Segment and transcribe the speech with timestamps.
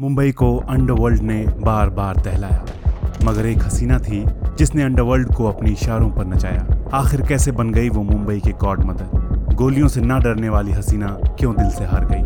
[0.00, 2.66] मुंबई को अंडरवर्ल्ड ने बार बार दहलाया।
[3.24, 4.24] मगर एक हसीना थी
[4.58, 8.84] जिसने अंडरवर्ल्ड को अपनी इशारों पर नचाया। आखिर कैसे बन गई वो मुंबई के गॉड
[8.84, 9.10] मदर?
[9.54, 12.22] गोलियों से ना डरने वाली हसीना क्यों दिल से हार गई?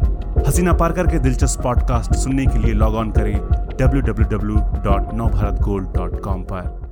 [0.48, 6.84] हसीना पारकर के दिलचस्प पॉडकास्ट सुनने के लिए लॉग ऑन करें www.navbharatgold.com पर।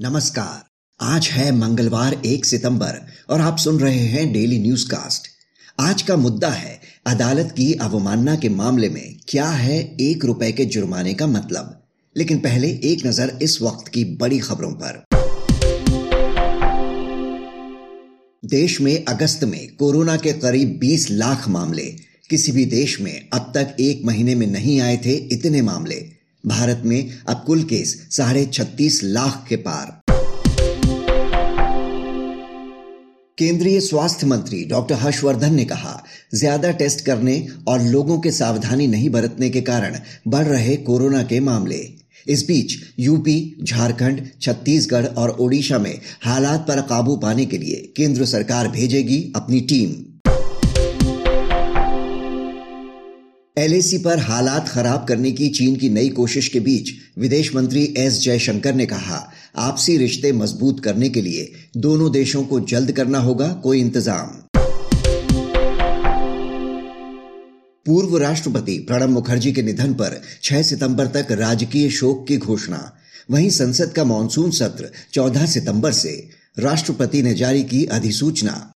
[0.00, 0.70] नमस्कार।
[1.02, 5.32] आज है मंगलवार एक सितंबर और आप सुन रहे हैं डेली न्यूज़ कास्ट
[5.80, 10.64] आज का मुद्दा है अदालत की अवमानना के मामले में क्या है एक रुपए के
[10.64, 11.82] जुर्माने का मतलब?
[12.16, 15.04] लेकिन पहले एक नज़र इस वक्त की बड़ी खबरों पर।
[18.44, 21.96] देश में अगस्त में कोरोना के करीब 20 लाख मामले।
[22.30, 26.08] किसी भी देश में अब तक एक महीने में नहीं आए थे इतने मामले।
[26.46, 30.01] भारत में अब कुल केस साढ़े छत्तीस लाख के पार।
[33.42, 39.10] केंद्रीय स्वास्थ्य मंत्री डॉक्टर हर्षवर्धन ने कहा, ज़्यादा टेस्ट करने और लोगों के सावधानी नहीं
[39.10, 39.96] बरतने के कारण
[40.28, 41.80] बढ़ रहे कोरोना के मामले।
[42.26, 48.24] इस बीच, यूपी, झारखंड, छत्तीसगढ़ और ओडिशा में हालात पर काबू पाने के लिए केंद्र
[48.24, 49.90] सरकार भेजेगी अपनी टीम।
[53.56, 58.22] एलएसी पर हालात खराब करने की चीन की नई कोशिश के बीच विदेश मंत्री एस
[58.22, 63.48] जयशंकर ने कहा आपसी रिश्ते मज़बूत करने के लिए दोनों देशों को जल्द करना होगा,
[63.48, 64.26] कोई इंतज़ाम।
[67.86, 72.92] पूर्व राष्ट्रपति प्रणब मुखर्जी के निधन पर 6 सितंबर तक राजकीय शोक की घोषणा।
[73.30, 78.72] वहीं संसद का मानसून सत्र 14 सितंबर से राष्ट्रपति ने जारी की अधिसूचना।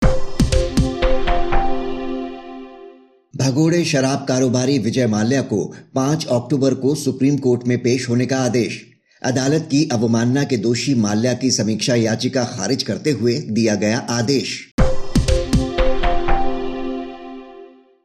[3.35, 8.37] भगोड़े शराब कारोबारी विजय माल्या को 5 अक्टूबर को सुप्रीम कोर्ट में पेश होने का
[8.37, 13.97] आदेश। अदालत की अवमानना के दोषी माल्या की समीक्षा याचिका खारिज करते हुए दिया गया
[13.97, 14.71] आदेश।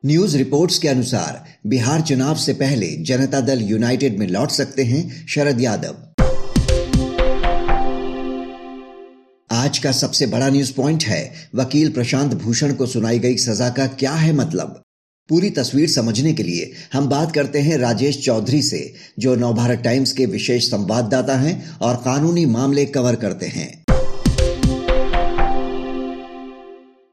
[0.06, 5.26] न्यूज़ रिपोर्ट्स के अनुसार, बिहार चुनाव से पहले जनता दल यूनाइटेड में लौट सकते हैं
[5.26, 5.96] शरद यादव।
[9.50, 13.86] आज का सबसे बड़ा न्यूज़ पॉइंट है, वकील प्रशांत भूषण को सुनाई गई सजा का
[13.86, 14.82] क्या है मतलब?
[15.30, 20.12] पूरी तस्वीर समझने के लिए हम बात करते हैं राजेश चौधरी से, जो नवभारत टाइम्स
[20.12, 23.84] के विशेष संवाददाता हैं और कानूनी मामले कवर करते हैं।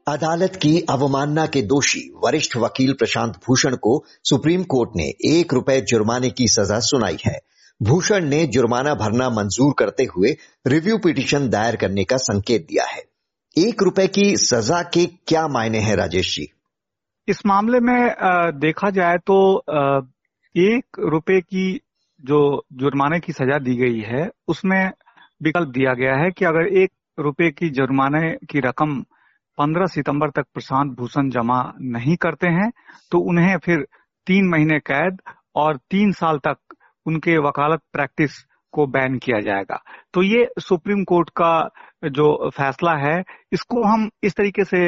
[0.08, 5.80] अदालत की अवमानना के दोषी वरिष्ठ वकील प्रशांत भूषण को सुप्रीम कोर्ट ने एक रुपए
[5.80, 7.38] जुर्माने की सजा सुनाई है।
[7.82, 10.36] भूषण ने जुर्माना भरना मंजूर करते हुए
[10.66, 13.02] रिव्यू पिटीशन दायर करने का संकेत दिया है।
[13.58, 16.48] एक रुपए की सजा के क्या मायने हैं राजेश जी?
[17.28, 18.14] इस मामले में
[18.58, 19.64] देखा जाए तो
[20.54, 21.80] एक रुपए की
[22.24, 24.92] जो जुर्माने की सजा दी गई है, उसमें
[25.42, 29.04] विकल्प दिया गया है कि अगर एक रुपए की जुर्माने की रकम
[29.58, 32.70] 15 सितंबर तक प्रशांत भूषण जमा नहीं करते हैं
[33.10, 33.86] तो उन्हें फिर
[34.26, 35.20] तीन महीने कैद
[35.54, 36.56] और तीन साल तक
[37.06, 38.30] उनके वकालत प्रैक्टिस
[38.72, 39.80] को बैन किया जाएगा।
[40.14, 41.70] तो ये सुप्रीम कोर्ट का
[42.06, 44.78] जो फैसला है, इसको हम इस तरीके से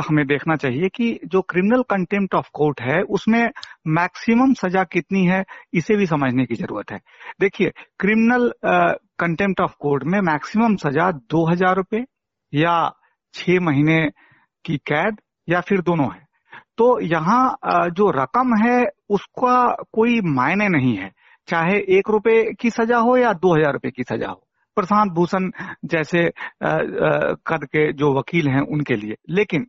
[0.00, 3.50] हमें देखना चाहिए कि जो क्रिमिनल कंटेम्प्ट ऑफ़ कोर्ट है, उसमें
[3.88, 5.44] मैक्सिमम सजा कितनी है,
[5.74, 7.00] इसे भी समझने की ज़रूरत है।
[7.40, 8.52] देखिए क्रिमिनल
[9.20, 12.04] कंटेम्प्ट ऑफ़ कोर्ट में मैक्सिमम सजा दो हज़ार रुपये
[12.52, 12.78] या
[13.34, 14.04] छह महीने
[14.64, 15.16] की कैद
[15.48, 16.24] या फिर दोनों है।
[16.78, 21.10] तो यहाँ जो रकम है, उसका कोई मायने नहीं है।
[21.48, 24.42] चाहे एक रुपए की सजा हो या दो हज़ार रुपए की सजा हो।
[24.76, 25.50] प्रशांत भूषण
[25.84, 26.22] जैसे
[26.62, 29.66] कद के जो वकील हैं उनके लिए। लेकिन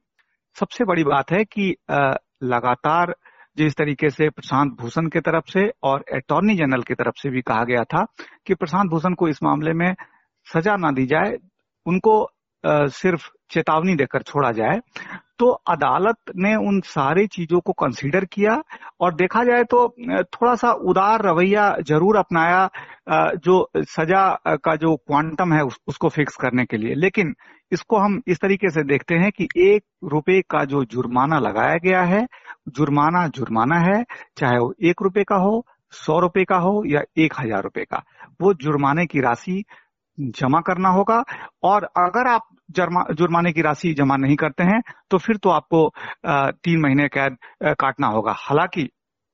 [0.56, 1.76] सबसे बड़ी बात है कि
[2.44, 3.16] लगातार
[3.58, 7.42] जिस तरीके से प्रशांत भूषण की तरफ़ से और अटॉर्नी जनरल की तरफ़ से भी
[7.42, 8.06] कहा गया था
[8.48, 9.94] कि प्रशांत भूषण को इस मामले में
[10.48, 11.38] सजा ना दी जाए,
[11.86, 12.30] उनको
[12.64, 14.80] सिर्फ़ चेतावनी देकर छोड़ा जाए
[15.40, 18.62] तो अदालत ने उन सारी चीज़ों को कंसीडर किया
[19.02, 19.88] और देखा जाए तो
[20.34, 22.70] थोड़ा सा उदार रवैया ज़रूर अपनाया
[23.38, 24.24] जो सजा
[24.64, 27.34] का जो क्वांटम है उसको फिक्स करने के लिए। लेकिन
[27.72, 32.02] इसको हम इस तरीके से देखते हैं कि एक रुपए का जो जुर्माना लगाया गया
[32.04, 32.26] है,
[32.70, 34.04] जुर्माना जुर्माना है,
[34.38, 38.04] चाहे वो एक रुपए का हो, सौ रुपए का हो या एक हज़ार रुपए का,
[38.42, 39.64] वो जुर्माने की राशि
[40.20, 41.24] जमा करना होगा।
[41.64, 44.82] और अगर आप जुर्माने की राशि जमा नहीं करते हैं
[45.12, 45.90] तो फिर तो आपको
[46.26, 47.38] तीन महीने कैद
[47.76, 48.90] काटना होगा। हालाँकि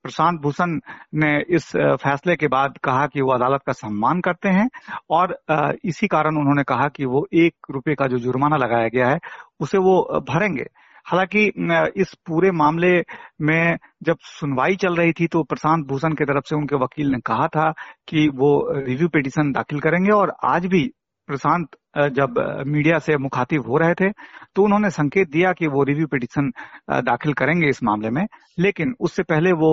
[0.06, 0.80] प्रशांत भूषण
[1.15, 4.68] ने इस फैसले के बाद कहा कि वो अदालत का सम्मान करते हैं
[5.09, 5.38] और
[5.85, 9.19] इसी कारण उन्होंने कहा कि वो एक रुपए का जो जुर्माना लगाया गया है,
[9.59, 10.65] उसे वो भरेंगे।
[11.05, 11.45] हालाँकि
[12.01, 12.91] इस पूरे मामले
[13.41, 17.19] में जब सुनवाई चल रही थी तो प्रशांत भूषण की तरफ़ से उनके वकील ने
[17.19, 17.71] कहा था
[18.07, 20.83] कि वो रिव्यू पिटिशन दाखिल करेंगे और आज भी
[21.27, 21.67] प्रशांत
[22.13, 24.09] जब मीडिया से मुखातिब हो रहे थे
[24.55, 26.51] तो उन्होंने संकेत दिया कि वो रिव्यू पिटिशन
[26.91, 28.25] दाखिल करेंगे इस मामले में।
[28.59, 29.71] लेकिन उससे पहले वो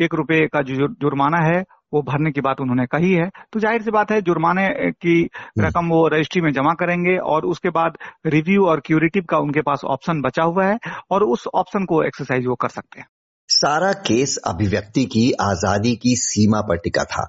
[0.00, 1.62] एक रुपए का जुर्माना है
[1.94, 5.66] वो भरने की बात उन्होंने कही है। तो ज़ाहिर सी बात है जुर्माने की हम्म।
[5.66, 9.84] रकम वो रजिस्ट्री में जमा करेंगे और उसके बाद रिव्यू और क्यूरेटिव का उनके पास
[9.84, 10.78] ऑप्शन बचा हुआ है
[11.10, 13.06] और उस ऑप्शन को एक्सरसाइज वो कर सकते हैं।
[13.48, 17.24] सारा केस अभिव्यक्ति की आज़ादी की सीमा पर टिका था।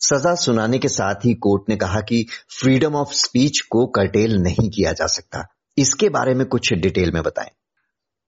[0.00, 2.24] सजा सुनाने के साथ ही कोर्ट ने कहा कि
[2.60, 5.44] फ्रीडम ऑफ़ स्पीच को कर्टेल नहीं किया जा सकता।
[5.78, 7.50] इसके बारे में कुछ डिटेल में बताएँ।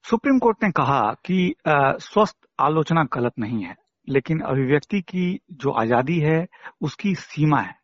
[0.05, 3.75] सुप्रीम कोर्ट ने कहा कि स्वस्थ आलोचना गलत नहीं है।
[4.09, 6.47] लेकिन अभिव्यक्ति की जो आज़ादी है,
[6.83, 7.75] उसकी सीमा है।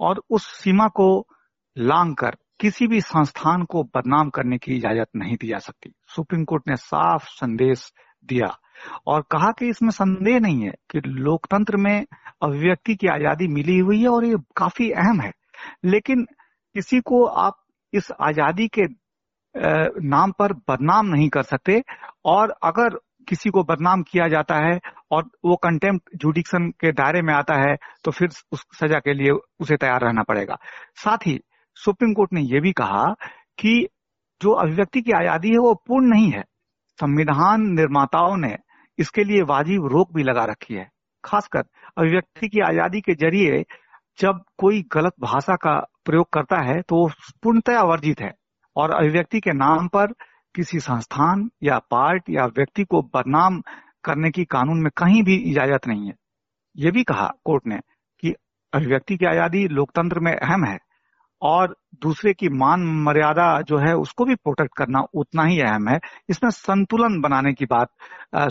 [0.00, 1.26] और उस सीमा को
[1.76, 6.44] लांग कर किसी भी संस्थान को बदनाम करने की इजाज़त नहीं दी जा सकती। सुप्रीम
[6.44, 7.92] कोर्ट ने साफ़ संदेश
[8.24, 8.56] दिया
[9.06, 12.04] और कहा कि इसमें संदेह नहीं है कि लोकतंत्र में
[12.42, 15.32] अभिव्यक्ति की आज़ादी मिली हुई है और ये काफ़ी अहम है।
[15.84, 16.24] लेकिन
[16.74, 17.56] किसी को आप
[17.92, 18.86] इस आज़ादी के
[19.54, 21.82] नाम पर बदनाम नहीं कर सकते
[22.24, 22.98] और अगर
[23.28, 24.78] किसी को बदनाम किया जाता है
[25.14, 29.30] और वो कंटेम्प्ट जुडिक्शन के दायरे में आता है तो फिर उस सजा के लिए
[29.60, 30.58] उसे तैयार रहना पड़ेगा।
[30.96, 31.38] साथ ही
[31.76, 33.04] सुप्रीम कोर्ट ने यह भी कहा
[33.58, 33.86] कि
[34.40, 36.42] जो अभिव्यक्ति की आज़ादी है वो पूर्ण नहीं है।
[36.98, 38.56] संविधान निर्माताओं ने
[38.98, 40.88] इसके लिए वाजिब रोक भी लगा रखी है।
[41.24, 41.64] खासकर
[41.98, 43.64] अभिव्यक्ति की आज़ादी के ज़रिए
[44.18, 47.08] जब कोई गलत भाषा का प्रयोग करता है तो वो
[47.42, 48.32] पूर्णतया वर्जित है
[48.76, 50.12] और अभिव्यक्ति के नाम पर
[50.54, 53.60] किसी संस्थान या पार्ट या व्यक्ति को बदनाम
[54.04, 56.14] करने की कानून में कहीं भी इजाज़त नहीं है।
[56.76, 57.78] ये भी कहा कोर्ट ने
[58.22, 58.34] कि
[58.72, 60.78] अभिव्यक्ति की आज़ादी लोकतंत्र में अहम है
[61.42, 65.98] और दूसरे की मान मर्यादा जो है उसको भी प्रोटेक्ट करना उतना ही अहम है।
[66.30, 67.88] इसमें संतुलन बनाने की बात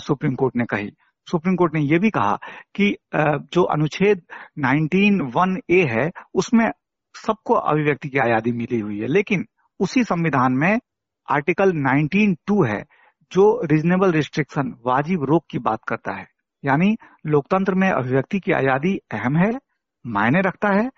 [0.01, 0.91] सुप्रीम कोर्ट ने कही।
[1.27, 2.35] सुप्रीम कोर्ट ने यह भी कहा
[2.75, 4.21] कि जो अनुच्छेद
[4.59, 6.69] 19 ए है, उसमें
[7.15, 9.45] सबको अभिव्यक्ति की आज़ादी मिली हुई है, लेकिन
[9.79, 10.79] उसी संविधान में
[11.27, 12.83] आर्टिकल 19.2 है
[13.33, 16.27] जो रीजनेबल रिस्ट्रिक्शन वाजिब रोक की बात करता है।
[16.63, 16.95] यानी
[17.27, 19.51] लोकतंत्र में अभिव्यक्ति की आज़ादी अहम है,
[20.05, 20.89] मायने रखता है।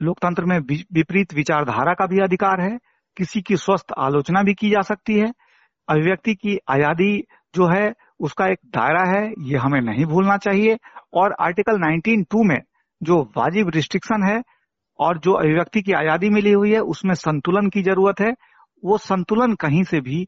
[0.00, 2.78] लोकतंत्र में विपरीत विचारधारा का भी अधिकार है।
[3.16, 5.32] किसी की स्वस्थ आलोचना भी की जा सकती है।
[5.88, 7.24] अभिव्यक्ति की आज़ादी
[7.54, 10.78] जो है, उसका एक दायरा है, ये हमें नहीं भूलना चाहिए।
[11.14, 12.60] और आर्टिकल 19.2 में
[13.00, 14.42] जो वाजिब रिस्ट्रिक्शन है
[14.98, 18.34] और जो अभिव्यक्ति की आज़ादी मिली हुई है, उसमें संतुलन की ज़रूरत है।
[18.82, 20.26] वो संतुलन कहीं से भी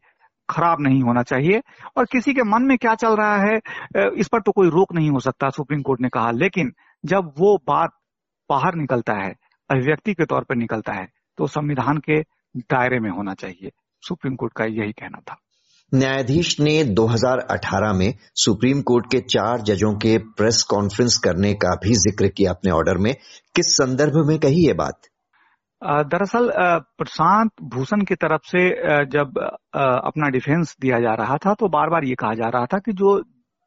[0.49, 1.61] खराब नहीं होना चाहिए।
[1.96, 5.11] और किसी के मन में क्या चल रहा है इस पर तो कोई रोक नहीं
[5.11, 6.73] हो सकता, सुप्रीम कोर्ट ने कहा। लेकिन
[7.05, 7.91] जब वो बात
[8.50, 9.35] बाहर निकलता है,
[9.70, 11.06] अभिव्यक्ति के तौर पर निकलता है
[11.38, 12.20] तो संविधान के
[12.55, 13.70] दायरे में होना चाहिए।
[14.02, 15.37] सुप्रीम कोर्ट का यही कहना था।
[15.93, 21.94] न्यायाधीश ने 2018 में सुप्रीम कोर्ट के चार जजों के प्रेस कॉन्फ्रेंस करने का भी
[21.97, 23.12] ज़िक्र किया अपने ऑर्डर में।
[23.55, 25.00] किस संदर्भ में कही ये बात?
[25.84, 26.50] दरअसल
[26.98, 28.69] प्रशांत भूषण की तरफ़ से
[29.04, 29.38] जब
[29.75, 32.92] अपना डिफेंस दिया जा रहा था तो बार बार ये कहा जा रहा था कि
[32.92, 33.25] जो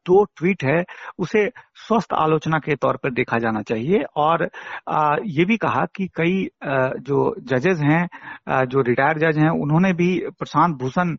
[0.08, 0.82] दो ट्वीट है,
[1.18, 1.46] उसे
[1.86, 4.48] स्वस्थ आलोचना के तौर पर देखा जाना चाहिए। और
[5.28, 6.42] ये भी कहा कि कई
[7.02, 11.16] जो जजेस हैं जो रिटायर्ड जज हैं, उन्होंने भी प्रशांत भूषण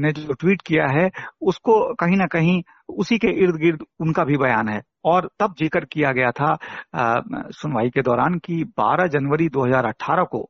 [0.00, 1.10] ने जो ट्वीट किया है,
[1.42, 2.62] उसको कहीं ना कहीं
[2.98, 6.56] उसी के इर्द गिर्द उनका भी बयान है। और तब ज़िक्र किया गया था
[7.52, 10.48] सुनवाई के दौरान कि 12 जनवरी 2018 को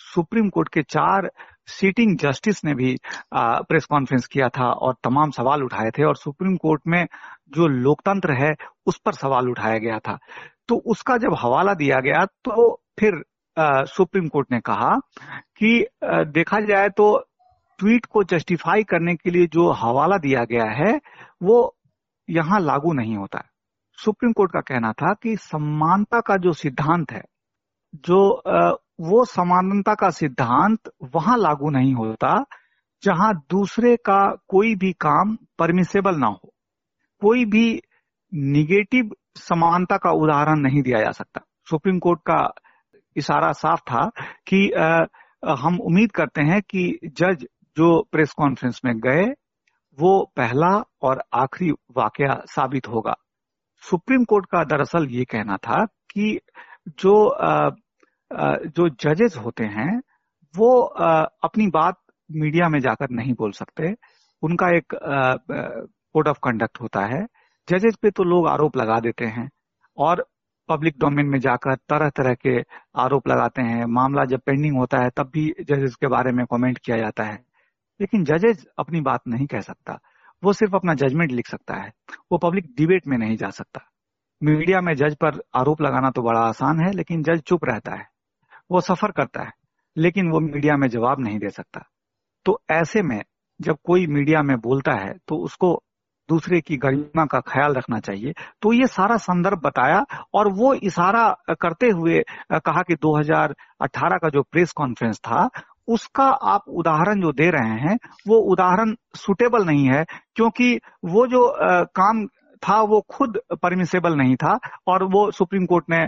[0.00, 1.30] सुप्रीम कोर्ट के चार
[1.68, 2.96] सीटिंग जस्टिस ने भी
[3.34, 7.04] प्रेस कॉन्फ्रेंस किया था और तमाम सवाल उठाए थे और सुप्रीम कोर्ट में
[7.50, 8.54] जो लोकतंत्र है,
[8.86, 10.18] उस पर सवाल उठाया गया था।
[10.68, 13.22] तो उसका जब हवाला दिया गया तो फिर
[13.86, 14.94] सुप्रीम कोर्ट ने कहा
[15.58, 17.16] कि देखा जाए तो
[17.78, 20.92] ट्वीट को जस्टिफाई करने के लिए जो हवाला दिया गया है,
[21.42, 21.76] वो
[22.28, 23.42] यहाँ लागू नहीं होता
[23.98, 27.22] सुप्रीम कोर्ट का कहना था कि समानता का जो सिद्धांत है,
[27.94, 28.42] जो
[29.00, 32.44] वो समानता का सिद्धांत वहाँ लागू नहीं होता
[33.02, 36.52] जहाँ दूसरे का कोई भी काम परमिसेबल ना हो।
[37.22, 37.82] कोई भी
[38.34, 41.40] निगेटिव समानता का उदाहरण नहीं दिया जा सकता।
[41.70, 42.54] सुप्रीम कोर्ट का
[43.16, 44.10] इशारा साफ़ था
[44.46, 45.04] कि आ,
[45.44, 49.24] हम उम्मीद करते हैं कि जज जो प्रेस कॉन्फ्रेंस में गए
[49.98, 53.14] वो पहला और आखिरी वाकया साबित होगा।
[53.82, 56.38] सुप्रीम कोर्ट का दरअसल ये कहना था कि
[56.98, 57.14] जो
[58.32, 59.98] जो जजेस होते हैं,
[60.54, 60.80] वो
[61.44, 61.96] अपनी बात
[62.30, 63.94] मीडिया में जाकर नहीं बोल सकते।
[64.42, 64.94] उनका एक
[66.12, 67.26] कोड ऑफ़ कंडक्ट होता है।
[67.68, 69.48] जजेस पे तो लोग आरोप लगा देते हैं
[69.98, 70.24] और
[70.68, 72.58] पब्लिक डोमेन में जाकर तरह तरह के
[72.96, 76.78] आरोप लगाते हैं। मामला जब पेंडिंग होता है, तब भी जजेस के बारे में कमेंट
[76.78, 77.38] किया जाता है।
[78.00, 79.98] लेकिन जजेस अपनी बात नहीं कह सकता।
[80.44, 81.92] वो सिर्फ़ अपना जजमेंट लिख सकता है।
[82.32, 83.80] वो पब्लिक डिबेट में नहीं जा सकता।
[84.42, 88.06] मीडिया में जज पर आरोप लगाना तो बड़ा आसान है, लेकिन जज चुप रहता है।
[88.70, 89.52] वो सफ़र करता है,
[89.96, 91.84] लेकिन वो मीडिया में जवाब नहीं दे सकता।
[92.46, 93.20] तो ऐसे में
[93.60, 95.80] जब कोई मीडिया में बोलता है तो उसको
[96.28, 101.28] दूसरे की गरिमा का ख्याल रखना चाहिए। तो ये सारा संदर्भ बताया और वो इशारा
[101.60, 102.22] करते हुए
[102.54, 105.48] कहा कि 2018 का जो प्रेस कॉन्फ्रेंस था,
[105.88, 107.96] उसका आप उदाहरण जो दे रहे हैं,
[108.28, 110.04] वो उदाहरण सुटेबल नहीं है,
[110.36, 110.74] क्योंकि
[111.04, 111.46] वो जो
[111.96, 112.26] काम
[112.62, 116.02] था, वो खुद परमिसेबल नहीं था और वो सुप्रीम कोर्ट ने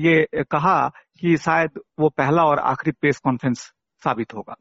[0.00, 0.76] ये कहा
[1.20, 3.58] कि शायद वो पहला और आखिरी प्रेस कॉन्फ्रेंस
[4.02, 4.56] साबित होगा।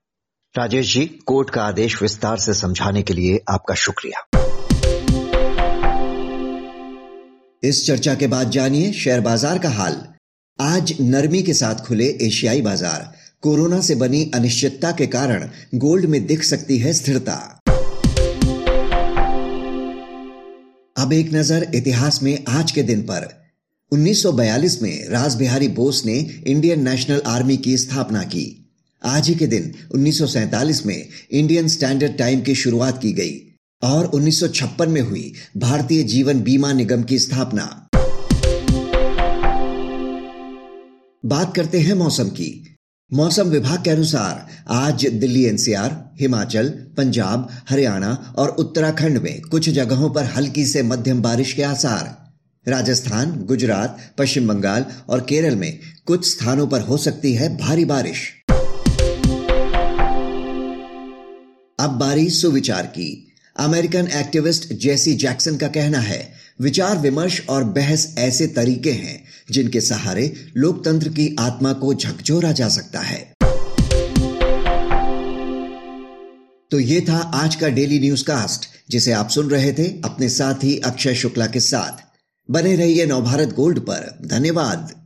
[0.56, 4.26] राजेश जी, कोर्ट का आदेश विस्तार से समझाने के लिए आपका शुक्रिया।
[7.64, 10.02] इस चर्चा के बाद जानिए शेयर बाज़ार का हाल।
[10.60, 13.12] आज नरमी के साथ खुले एशियाई बाज़ार।
[13.42, 17.61] कोरोना से बनी अनिश्चितता के कारण गोल्ड में दिख सकती है स्थिरता।
[21.02, 23.28] अब एक नज़र इतिहास में आज के दिन पर।
[23.92, 28.70] 1942 में राज बिहारी बोस ने इंडियन नेशनल आर्मी की स्थापना की।
[29.06, 34.88] आज ही के दिन 1947 में इंडियन स्टैंडर्ड टाइम की शुरुआत की गई और 1956
[34.88, 37.88] में हुई भारतीय जीवन बीमा निगम की स्थापना।
[41.26, 42.71] बात करते हैं मौसम की।
[43.14, 50.10] मौसम विभाग के अनुसार आज दिल्ली एनसीआर, हिमाचल, पंजाब, हरियाणा और उत्तराखंड में कुछ जगहों
[50.10, 52.34] पर हल्की से मध्यम बारिश के आसार।
[52.72, 58.34] राजस्थान, गुजरात, पश्चिम बंगाल और केरल में कुछ स्थानों पर हो सकती है भारी बारिश।
[61.80, 63.28] अब बारी सुविचार की।
[63.58, 69.82] अमेरिकन एक्टिविस्ट जेसी जैक्सन का कहना है विचार विमर्श और बहस ऐसे तरीके हैं जिनके
[69.82, 73.34] सहारे लोकतंत्र की आत्मा को झकझोरा जा सकता है।
[76.72, 80.64] तो ये था आज का डेली न्यूज़ कास्ट जिसे आप सुन रहे थे अपने साथ
[80.64, 82.04] ही अक्षय शुक्ला के साथ।
[82.52, 85.01] बने रहिए नवभारत गोल्ड पर। धन्यवाद।